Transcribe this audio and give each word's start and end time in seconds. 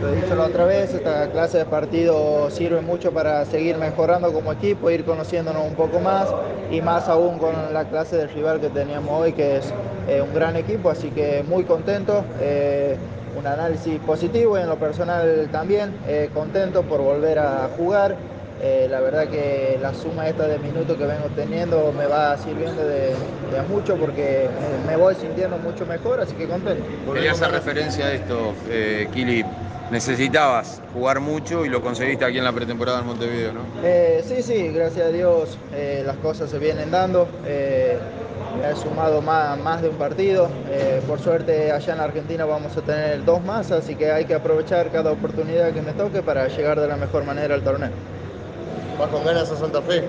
Lo 0.00 0.10
he 0.10 0.16
dicho 0.16 0.34
la 0.34 0.44
otra 0.44 0.66
vez, 0.66 0.92
esta 0.92 1.30
clase 1.30 1.58
de 1.58 1.64
partido 1.64 2.50
sirve 2.50 2.82
mucho 2.82 3.12
para 3.12 3.44
seguir 3.46 3.78
mejorando 3.78 4.30
como 4.30 4.52
equipo, 4.52 4.90
ir 4.90 5.04
conociéndonos 5.04 5.64
un 5.64 5.74
poco 5.74 6.00
más 6.00 6.28
y 6.70 6.82
más 6.82 7.08
aún 7.08 7.38
con 7.38 7.54
la 7.72 7.86
clase 7.86 8.16
de 8.16 8.26
rival 8.26 8.60
que 8.60 8.68
teníamos 8.68 9.10
hoy, 9.10 9.32
que 9.32 9.56
es 9.56 9.72
eh, 10.08 10.20
un 10.20 10.34
gran 10.34 10.56
equipo, 10.56 10.90
así 10.90 11.10
que 11.10 11.42
muy 11.48 11.64
contento. 11.64 12.24
Eh, 12.40 12.96
un 13.38 13.46
análisis 13.46 13.98
positivo 14.00 14.58
y 14.58 14.62
en 14.62 14.68
lo 14.68 14.76
personal 14.76 15.48
también, 15.52 15.94
eh, 16.08 16.30
contento 16.32 16.82
por 16.82 17.00
volver 17.00 17.38
a 17.38 17.68
jugar. 17.76 18.16
la 18.90 19.00
verdad 19.00 19.28
que 19.28 19.78
la 19.80 19.92
suma 19.92 20.26
esta 20.26 20.46
de 20.48 20.58
minutos 20.58 20.96
que 20.96 21.04
vengo 21.04 21.28
teniendo 21.36 21.92
me 21.92 22.06
va 22.06 22.36
sirviendo 22.38 22.82
de, 22.82 23.14
mucho 23.68 23.96
porque 23.96 24.48
me, 24.86 24.96
voy 24.96 25.14
sintiendo 25.14 25.58
mucho 25.58 25.84
mejor, 25.84 26.20
así 26.20 26.34
que 26.34 26.46
contento. 26.46 26.82
Quería 27.12 27.32
hacer 27.32 27.50
referencia 27.50 28.06
a 28.06 28.12
esto, 28.14 28.54
Kili 29.12 29.44
necesitabas 29.90 30.80
jugar 30.92 31.20
mucho 31.20 31.64
y 31.64 31.68
lo 31.68 31.80
conseguiste 31.80 32.24
aquí 32.24 32.38
en 32.38 32.44
la 32.44 32.52
pretemporada 32.52 33.00
en 33.00 33.06
Montevideo, 33.06 33.52
¿no? 33.52 33.60
Eh, 33.84 34.24
sí, 34.26 34.42
sí, 34.42 34.68
gracias 34.68 35.06
a 35.06 35.10
Dios 35.10 35.58
eh, 35.74 36.02
las 36.04 36.16
cosas 36.16 36.50
se 36.50 36.58
vienen 36.58 36.90
dando. 36.90 37.28
Eh, 37.46 37.98
he 38.64 38.76
sumado 38.76 39.20
más, 39.20 39.58
más, 39.58 39.82
de 39.82 39.90
un 39.90 39.96
partido. 39.96 40.48
Eh, 40.70 41.00
por 41.06 41.20
suerte 41.20 41.70
allá 41.70 41.94
en 41.94 42.00
Argentina 42.00 42.44
vamos 42.44 42.76
a 42.76 42.80
tener 42.80 43.24
dos 43.24 43.42
más, 43.44 43.70
así 43.70 43.94
que 43.94 44.10
hay 44.10 44.24
que 44.24 44.34
aprovechar 44.34 44.90
cada 44.90 45.12
oportunidad 45.12 45.72
que 45.72 45.82
me 45.82 45.92
toque 45.92 46.22
para 46.22 46.48
llegar 46.48 46.80
de 46.80 46.88
la 46.88 46.96
mejor 46.96 47.24
manera 47.24 47.54
al 47.54 47.62
torneo. 47.62 47.90
¿Vas 48.98 49.08
con 49.10 49.24
ganas 49.24 49.50
a 49.50 49.56
Santa 49.56 49.82
Fe? 49.82 50.04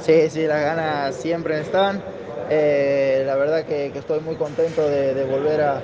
Sí, 0.00 0.30
sí, 0.30 0.46
las 0.46 0.62
ganas 0.62 1.14
siempre 1.16 1.60
están. 1.60 2.00
la 2.48 3.34
verdad 3.36 3.64
que, 3.64 3.86
estoy 3.86 4.20
muy 4.20 4.36
contento 4.36 4.88
de 4.88 5.24
volver 5.24 5.60
a, 5.60 5.80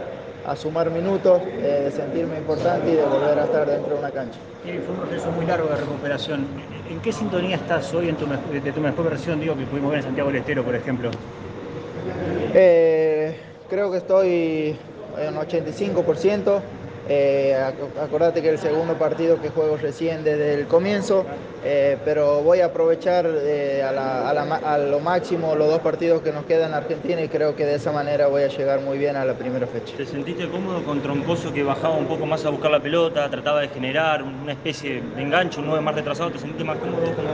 a 0.47 0.55
sumar 0.55 0.91
minutos, 0.91 1.43
eh, 1.45 1.83
de 1.85 1.91
sentirme 1.91 2.39
importante 2.39 2.93
y 2.93 2.95
de 2.95 3.03
volver 3.03 3.39
a 3.39 3.45
estar 3.45 3.67
dentro 3.67 3.95
de 3.95 3.99
una 3.99 4.11
cancha. 4.13 4.39
fue 4.63 4.95
un 4.95 5.01
proceso 5.01 5.31
muy 5.33 5.45
largo 5.45 5.69
de 5.69 5.77
recuperación. 5.77 6.47
¿En 6.89 7.01
qué 7.01 7.13
sintonía 7.13 7.57
estás 7.57 7.93
hoy 7.93 8.09
en 8.09 8.17
tu, 8.17 8.27
de 8.27 8.73
tu 8.73 8.81
mejor 8.81 9.11
versión, 9.11 9.41
digo, 9.41 9.57
que 9.57 9.65
pudimos 9.65 9.91
ver 9.91 9.99
en 9.99 10.05
Santiago 10.05 10.31
del 10.31 10.39
Estero, 10.39 10.63
por 10.63 10.77
ejemplo? 10.77 11.11
Eh, 12.55 13.37
creo 13.69 13.91
que 13.91 13.99
estoy 13.99 14.77
en 15.19 15.35
85%. 15.35 16.61
Eh, 17.09 17.57
acordate 18.03 18.43
que 18.43 18.49
el 18.49 18.59
segundo 18.59 18.95
partido 18.95 19.41
que 19.41 19.51
juego 19.51 19.77
recién 19.77 20.25
desde 20.25 20.55
el 20.55 20.67
comienzo, 20.67 21.25
eh, 21.65 21.99
pero 22.05 22.43
voy 22.43 22.61
a 22.61 22.67
aprovechar 22.67 23.27
eh, 23.29 23.83
a, 23.83 24.79
lo 24.79 24.99
máximo 25.01 25.55
los 25.55 25.69
dos 25.69 25.81
partidos 25.81 26.23
que 26.23 26.33
nos 26.33 26.45
quedan 26.47 26.71
en 26.71 26.75
Argentina 26.75 27.21
y 27.21 27.29
creo 27.29 27.55
que 27.55 27.65
de 27.65 27.77
esa 27.77 27.93
manera 27.93 28.27
voy 28.27 28.43
a 28.43 28.49
llegar 28.49 28.81
muy 28.81 28.99
bien 28.99 29.15
a 29.15 29.25
la 29.25 29.35
primera 29.35 29.67
fecha. 29.69 29.97
¿Te 29.97 30.07
sentiste 30.07 30.49
cómodo 30.49 30.83
con 30.83 31.01
Troncoso 31.01 31.53
que 31.53 31.63
bajaba 31.63 31.97
un 31.97 32.07
poco 32.07 32.27
más 32.27 32.45
a 32.45 32.51
buscar 32.51 32.73
la 32.73 32.81
pelota, 32.81 33.31
trataba 33.31 33.61
de 33.61 33.69
generar 33.69 34.23
una 34.23 34.53
especie 34.53 35.01
de 35.15 35.23
enganche, 35.23 35.61
un 35.61 35.67
9 35.67 35.83
más 35.83 35.95
retrasado? 35.95 36.31
¿Te 36.31 36.39
sentiste 36.39 36.65
más 36.65 36.79
cómodo 36.79 37.03
como 37.15 37.29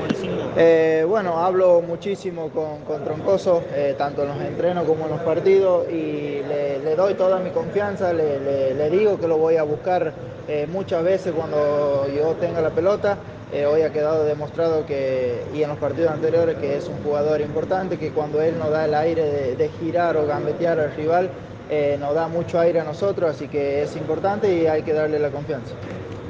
eh, 0.56 1.04
Bueno, 1.08 1.38
hablo 1.38 1.80
muchísimo 1.80 2.50
con, 2.50 2.80
con 2.80 3.04
Troncoso, 3.04 3.62
tanto 3.96 4.22
en 4.22 4.28
los 4.28 4.40
entrenos 4.40 4.84
como 4.84 5.06
en 5.06 5.12
los 5.12 5.20
partidos 5.20 5.90
y 5.90 6.42
le, 6.42 6.94
doy 6.96 7.14
toda 7.14 7.38
mi 7.38 7.50
confianza, 7.50 8.12
le, 8.12 8.74
le 8.74 8.90
digo 8.90 9.18
que 9.18 9.26
lo 9.26 9.38
voy 9.38 9.56
a 9.56 9.61
buscar 9.62 10.12
eh, 10.48 10.66
muchas 10.70 11.02
veces 11.04 11.32
cuando 11.32 12.06
yo 12.14 12.32
tenga 12.34 12.60
la 12.60 12.70
pelota. 12.70 13.18
Eh, 13.52 13.66
hoy 13.66 13.82
ha 13.82 13.92
quedado 13.92 14.24
demostrado 14.24 14.86
que, 14.86 15.42
y 15.54 15.62
en 15.62 15.68
los 15.68 15.78
partidos 15.78 16.10
anteriores, 16.10 16.56
que 16.56 16.78
es 16.78 16.88
un 16.88 17.02
jugador 17.04 17.42
importante, 17.42 17.98
que 17.98 18.10
cuando 18.10 18.40
él 18.40 18.58
nos 18.58 18.70
da 18.70 18.86
el 18.86 18.94
aire 18.94 19.54
de, 19.56 19.70
girar 19.78 20.16
o 20.16 20.26
gambetear 20.26 20.80
al 20.80 20.96
rival, 20.96 21.28
eh, 21.68 21.98
nos 22.00 22.14
da 22.14 22.28
mucho 22.28 22.58
aire 22.58 22.80
a 22.80 22.84
nosotros, 22.84 23.30
así 23.30 23.48
que 23.48 23.82
es 23.82 23.94
importante 23.94 24.54
y 24.54 24.66
hay 24.66 24.82
que 24.82 24.94
darle 24.94 25.18
la 25.18 25.30
confianza. 25.30 25.74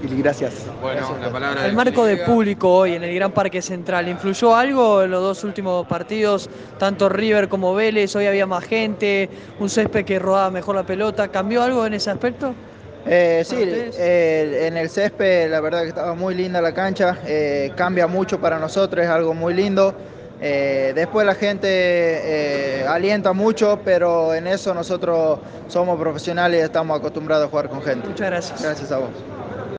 Y 0.03 0.21
gracias. 0.21 0.67
Bueno, 0.81 1.17
la 1.21 1.31
palabra 1.31 1.65
El 1.65 1.75
marco 1.75 2.05
de 2.05 2.17
público 2.17 2.69
hoy 2.69 2.95
en 2.95 3.05
el 3.05 3.15
Gran 3.15 3.31
Parque 3.31 3.63
Central, 3.63 4.09
¿influyó 4.09 4.57
algo 4.57 5.03
en 5.05 5.13
los 5.13 5.23
dos 5.23 5.45
últimos 5.45 5.87
partidos? 5.87 6.51
Tanto 6.77 7.09
River 7.09 7.49
como 7.49 7.73
Vélez, 7.73 8.17
hoy 8.17 8.27
había 8.27 8.47
más 8.47 8.65
gente, 8.65 9.31
un 9.61 9.71
césped 9.71 10.05
que 10.05 10.19
rodaba 10.19 10.51
mejor 10.51 10.75
la 10.75 10.83
pelota, 10.83 11.29
¿cambió 11.29 11.63
algo 11.63 11.87
en 11.87 11.95
ese 11.95 12.11
aspecto? 12.11 12.53
Eh, 13.07 13.43
sí, 13.45 13.57
en 13.61 14.77
el 14.77 14.89
césped 14.89 15.51
la 15.51 15.61
verdad 15.61 15.83
que 15.83 15.89
estaba 15.89 16.15
muy 16.15 16.35
linda 16.35 16.61
la 16.61 16.73
cancha, 16.73 17.19
eh, 17.27 17.73
cambia 17.77 18.07
mucho 18.07 18.41
para 18.41 18.59
nosotros, 18.59 19.05
es 19.05 19.11
algo 19.11 19.35
muy 19.35 19.55
lindo. 19.55 19.95
Eh, 20.41 20.93
después 20.95 21.25
la 21.25 21.35
gente 21.35 22.85
alienta 22.89 23.33
mucho, 23.33 23.81
pero 23.85 24.35
en 24.35 24.47
eso 24.47 24.75
nosotros 24.75 25.39
somos 25.69 25.99
profesionales 25.99 26.61
y 26.61 26.65
estamos 26.65 26.99
acostumbrados 26.99 27.47
a 27.47 27.51
jugar 27.51 27.69
con 27.69 27.83
gente. 27.83 28.09
Muchas 28.09 28.31
gracias. 28.31 28.63
Gracias 28.63 28.93
a 28.93 28.99
vos. 28.99 29.11